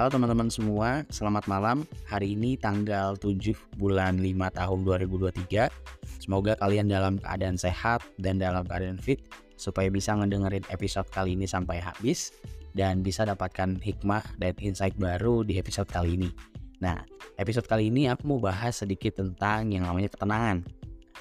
[0.00, 1.84] Halo teman-teman semua, selamat malam.
[2.08, 5.68] Hari ini tanggal 7 bulan 5 tahun 2023.
[6.24, 9.20] Semoga kalian dalam keadaan sehat dan dalam keadaan fit
[9.60, 12.32] supaya bisa ngedengerin episode kali ini sampai habis
[12.72, 16.32] dan bisa dapatkan hikmah dan insight baru di episode kali ini.
[16.80, 17.04] Nah,
[17.36, 20.64] episode kali ini aku mau bahas sedikit tentang yang namanya ketenangan.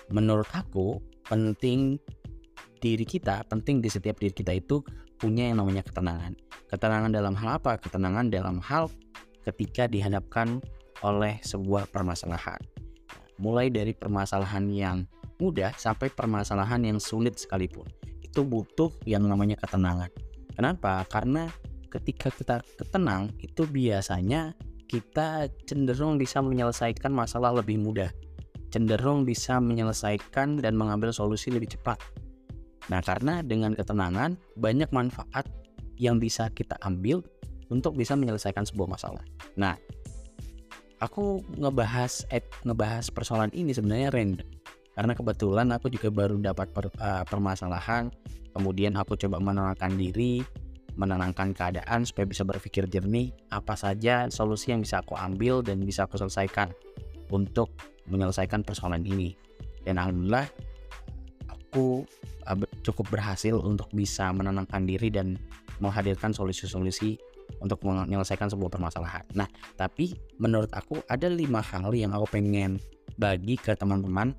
[0.07, 1.99] Menurut aku, penting
[2.79, 4.79] diri kita, penting di setiap diri kita itu
[5.19, 6.31] punya yang namanya ketenangan.
[6.69, 7.81] Ketenangan dalam hal apa?
[7.81, 8.93] Ketenangan dalam hal
[9.41, 10.61] ketika dihadapkan
[11.01, 12.61] oleh sebuah permasalahan.
[13.41, 14.97] Mulai dari permasalahan yang
[15.39, 17.87] mudah sampai permasalahan yang sulit sekalipun.
[18.21, 20.11] Itu butuh yang namanya ketenangan.
[20.53, 21.07] Kenapa?
[21.07, 21.49] Karena
[21.89, 24.53] ketika kita ketenang itu biasanya
[24.85, 28.11] kita cenderung bisa menyelesaikan masalah lebih mudah.
[28.69, 31.97] Cenderung bisa menyelesaikan dan mengambil solusi lebih cepat
[32.89, 35.45] Nah, karena dengan ketenangan banyak manfaat
[35.99, 37.21] yang bisa kita ambil
[37.69, 39.21] untuk bisa menyelesaikan sebuah masalah.
[39.59, 39.77] Nah,
[41.03, 44.49] aku ngebahas eh, ngebahas persoalan ini sebenarnya random
[44.99, 48.11] karena kebetulan aku juga baru dapat per, uh, permasalahan,
[48.51, 50.43] kemudian aku coba menenangkan diri,
[50.99, 56.03] menenangkan keadaan supaya bisa berpikir jernih apa saja solusi yang bisa aku ambil dan bisa
[56.03, 56.75] aku selesaikan
[57.31, 57.71] untuk
[58.11, 59.39] menyelesaikan persoalan ini.
[59.87, 60.51] Dan alhamdulillah
[61.47, 62.03] aku
[62.51, 65.39] uh, cukup berhasil untuk bisa menenangkan diri dan
[65.79, 67.19] menghadirkan solusi-solusi
[67.59, 69.25] untuk menyelesaikan sebuah permasalahan.
[69.33, 72.77] Nah, tapi menurut aku ada lima hal yang aku pengen
[73.17, 74.37] bagi ke teman-teman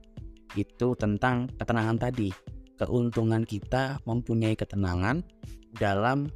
[0.54, 2.30] itu tentang ketenangan tadi.
[2.80, 5.20] Keuntungan kita mempunyai ketenangan
[5.76, 6.32] dalam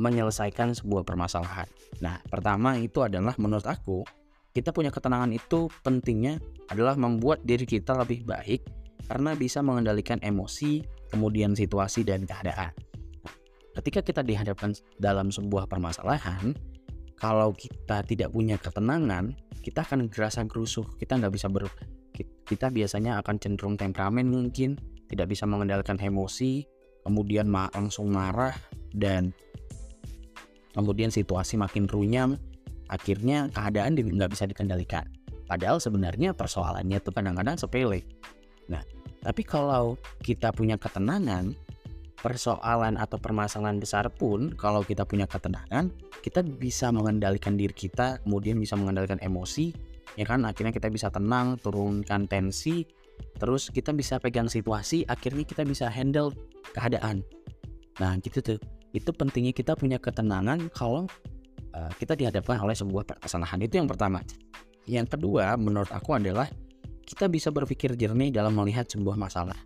[0.00, 1.68] menyelesaikan sebuah permasalahan.
[2.00, 4.02] Nah, pertama itu adalah menurut aku
[4.54, 6.38] kita punya ketenangan itu pentingnya
[6.70, 8.62] adalah membuat diri kita lebih baik
[9.10, 10.80] karena bisa mengendalikan emosi,
[11.12, 12.72] kemudian situasi dan keadaan.
[13.74, 14.70] Ketika kita dihadapkan
[15.02, 16.54] dalam sebuah permasalahan,
[17.18, 19.34] kalau kita tidak punya ketenangan,
[19.66, 21.66] kita akan gerasa gerusuh, kita nggak bisa ber,
[22.46, 24.78] kita biasanya akan cenderung temperamen mungkin,
[25.10, 26.62] tidak bisa mengendalikan emosi,
[27.02, 28.54] kemudian langsung marah
[28.94, 29.34] dan
[30.76, 32.38] kemudian situasi makin runyam,
[32.86, 35.06] akhirnya keadaan nggak bisa dikendalikan.
[35.44, 38.06] Padahal sebenarnya persoalannya itu kadang-kadang sepele.
[38.70, 38.80] Nah,
[39.20, 41.52] tapi kalau kita punya ketenangan,
[42.24, 45.92] persoalan atau permasalahan besar pun kalau kita punya ketenangan,
[46.24, 49.76] kita bisa mengendalikan diri kita, kemudian bisa mengendalikan emosi,
[50.16, 50.48] ya kan?
[50.48, 52.88] Akhirnya kita bisa tenang, turunkan tensi,
[53.36, 56.32] terus kita bisa pegang situasi, akhirnya kita bisa handle
[56.72, 57.20] keadaan.
[58.00, 58.58] Nah, gitu tuh.
[58.96, 61.04] Itu pentingnya kita punya ketenangan kalau
[61.76, 63.58] uh, kita dihadapkan oleh sebuah permasalahan.
[63.60, 64.24] Itu yang pertama.
[64.88, 66.48] Yang kedua, menurut aku adalah
[67.04, 69.58] kita bisa berpikir jernih dalam melihat sebuah masalah.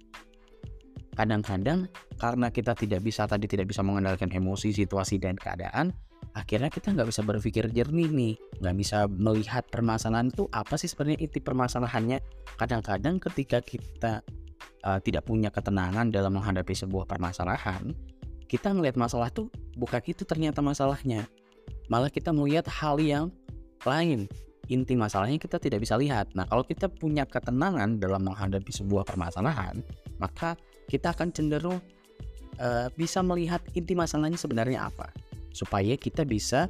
[1.19, 5.91] Kadang-kadang karena kita tidak bisa tadi tidak bisa mengendalikan emosi, situasi dan keadaan,
[6.39, 11.27] akhirnya kita nggak bisa berpikir jernih nih, nggak bisa melihat permasalahan itu apa sih sebenarnya
[11.27, 12.23] inti permasalahannya.
[12.55, 14.23] Kadang-kadang ketika kita
[14.87, 17.99] uh, tidak punya ketenangan dalam menghadapi sebuah permasalahan,
[18.47, 21.27] kita ngelihat masalah tuh bukan itu ternyata masalahnya.
[21.91, 23.34] Malah kita melihat hal yang
[23.83, 24.31] lain
[24.69, 26.31] inti masalahnya kita tidak bisa lihat.
[26.37, 29.81] Nah, kalau kita punya ketenangan dalam menghadapi sebuah permasalahan,
[30.19, 30.55] maka
[30.87, 31.79] kita akan cenderung
[32.59, 35.11] uh, bisa melihat inti masalahnya sebenarnya apa,
[35.55, 36.67] supaya kita bisa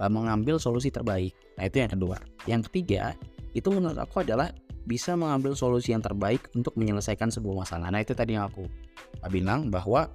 [0.00, 1.34] uh, mengambil solusi terbaik.
[1.56, 2.16] Nah, itu yang kedua.
[2.48, 3.14] Yang ketiga,
[3.52, 4.52] itu menurut aku adalah
[4.88, 7.92] bisa mengambil solusi yang terbaik untuk menyelesaikan sebuah masalah.
[7.92, 8.64] Nah, itu tadi yang aku
[9.28, 10.08] bilang bahwa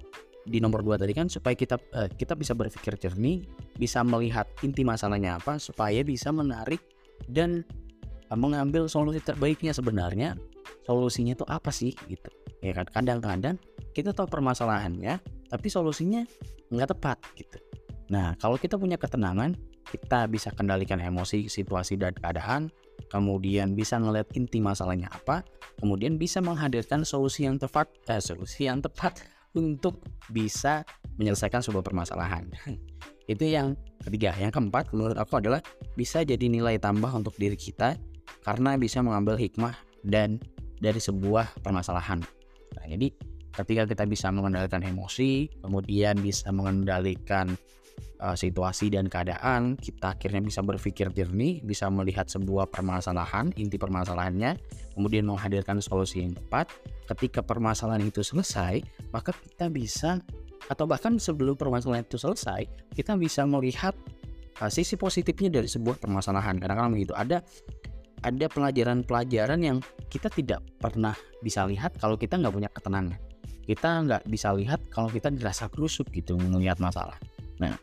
[0.46, 3.46] di nomor dua tadi kan supaya kita uh, kita bisa berpikir jernih,
[3.78, 6.82] bisa melihat inti masalahnya apa, supaya bisa menarik
[7.30, 7.66] dan
[8.34, 10.34] mengambil solusi terbaiknya sebenarnya
[10.86, 12.30] solusinya itu apa sih gitu
[12.66, 12.88] ya kan?
[12.90, 13.56] Kadang-kadang
[13.94, 16.26] kita tahu permasalahannya tapi solusinya
[16.74, 17.58] nggak tepat gitu.
[18.10, 19.56] Nah kalau kita punya ketenangan
[19.86, 22.74] kita bisa kendalikan emosi situasi dan keadaan
[23.14, 25.46] kemudian bisa ngeliat inti masalahnya apa
[25.78, 29.22] kemudian bisa menghadirkan solusi yang tepat eh, solusi yang tepat
[29.56, 30.84] untuk bisa
[31.16, 32.52] menyelesaikan sebuah permasalahan.
[33.32, 34.36] Itu yang ketiga.
[34.36, 35.64] Yang keempat menurut aku adalah
[35.96, 37.96] bisa jadi nilai tambah untuk diri kita
[38.44, 39.74] karena bisa mengambil hikmah
[40.06, 40.38] dan
[40.78, 42.22] dari sebuah permasalahan
[42.78, 43.08] nah jadi
[43.56, 47.56] ketika kita bisa mengendalikan emosi kemudian bisa mengendalikan
[48.20, 54.60] uh, situasi dan keadaan kita akhirnya bisa berpikir jernih bisa melihat sebuah permasalahan inti permasalahannya
[54.96, 56.72] kemudian menghadirkan solusi yang tepat.
[57.06, 58.82] Ketika permasalahan itu selesai
[59.14, 60.20] maka kita bisa
[60.66, 62.66] atau bahkan sebelum permasalahan itu selesai
[62.98, 63.94] kita bisa melihat
[64.62, 66.58] uh, sisi positifnya dari sebuah permasalahan.
[66.58, 67.14] Kadang-kadang begitu.
[67.14, 67.44] Ada
[68.26, 69.78] ada pelajaran-pelajaran yang
[70.10, 71.14] kita tidak pernah
[71.46, 73.22] bisa lihat kalau kita nggak punya ketenangan.
[73.66, 77.22] Kita nggak bisa lihat kalau kita dirasa kerusuk gitu melihat masalah.
[77.62, 77.78] Nah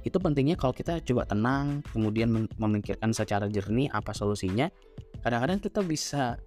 [0.00, 4.72] itu pentingnya kalau kita coba tenang kemudian memikirkan secara jernih apa solusinya.
[5.20, 6.40] Kadang-kadang kita bisa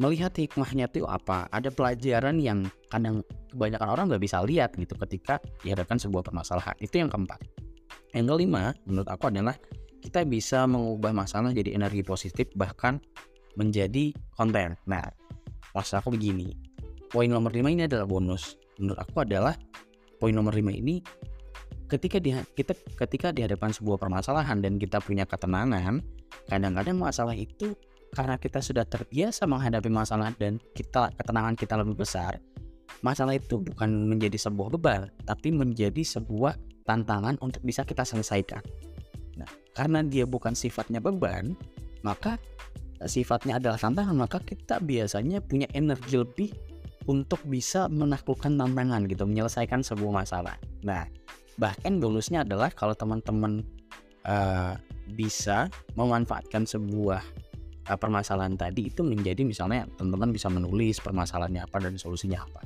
[0.00, 1.46] melihat hikmahnya itu apa.
[1.54, 3.22] Ada pelajaran yang kadang
[3.54, 6.74] kebanyakan orang nggak bisa lihat gitu ketika dihadapkan sebuah permasalahan.
[6.82, 7.40] Itu yang keempat.
[8.16, 9.54] Yang kelima menurut aku adalah
[10.02, 13.00] kita bisa mengubah masalah jadi energi positif bahkan
[13.56, 15.04] menjadi konten nah
[15.72, 16.56] maksud aku begini
[17.08, 19.56] poin nomor lima ini adalah bonus menurut aku adalah
[20.20, 21.00] poin nomor lima ini
[21.86, 26.02] ketika di, kita ketika dihadapkan sebuah permasalahan dan kita punya ketenangan
[26.50, 27.78] kadang-kadang masalah itu
[28.16, 32.40] karena kita sudah terbiasa menghadapi masalah dan kita ketenangan kita lebih besar,
[33.04, 36.56] masalah itu bukan menjadi sebuah beban, tapi menjadi sebuah
[36.88, 38.64] tantangan untuk bisa kita selesaikan.
[39.36, 41.52] Nah, karena dia bukan sifatnya beban,
[42.00, 42.40] maka
[43.04, 46.50] sifatnya adalah tantangan, maka kita biasanya punya energi lebih
[47.06, 50.56] untuk bisa menaklukkan tantangan gitu, menyelesaikan sebuah masalah.
[50.82, 51.06] Nah,
[51.56, 53.64] bahkan bonusnya adalah kalau teman-teman
[54.26, 54.74] uh,
[55.14, 57.22] bisa memanfaatkan sebuah
[57.88, 62.60] uh, permasalahan tadi itu menjadi misalnya teman-teman bisa menulis permasalahannya apa dan solusinya apa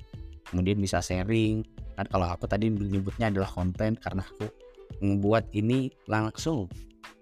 [0.50, 1.62] kemudian bisa sharing
[1.94, 4.48] kan kalau aku tadi menyebutnya adalah konten karena aku
[4.98, 6.66] membuat ini langsung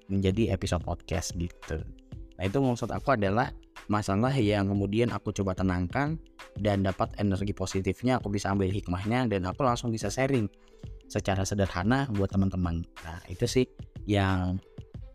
[0.09, 1.85] menjadi episode podcast gitu
[2.41, 3.53] nah itu maksud aku adalah
[3.93, 6.17] masalah yang kemudian aku coba tenangkan
[6.59, 10.49] dan dapat energi positifnya aku bisa ambil hikmahnya dan aku langsung bisa sharing
[11.09, 13.67] secara sederhana buat teman-teman nah itu sih
[14.09, 14.57] yang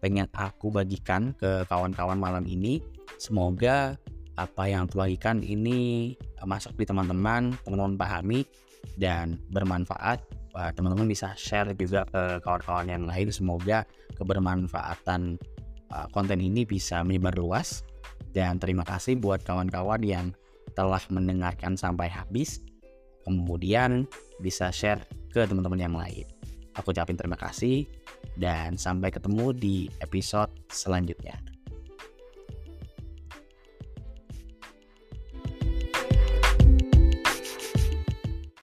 [0.04, 2.84] pengen aku bagikan ke kawan-kawan malam ini.
[3.16, 3.96] Semoga
[4.36, 6.12] apa yang aku bagikan ini
[6.44, 8.44] masuk di teman-teman, teman-teman pahami
[9.00, 10.20] dan bermanfaat.
[10.54, 13.34] Teman-teman bisa share juga ke kawan-kawan yang lain.
[13.34, 15.42] Semoga kebermanfaatan
[15.90, 17.82] uh, konten ini bisa menyebar luas.
[18.34, 20.34] Dan terima kasih buat kawan-kawan yang
[20.74, 22.62] telah mendengarkan sampai habis.
[23.26, 24.10] Kemudian
[24.42, 25.02] bisa share
[25.34, 26.26] ke teman-teman yang lain.
[26.74, 27.86] Aku ucapin terima kasih
[28.38, 31.53] dan sampai ketemu di episode selanjutnya.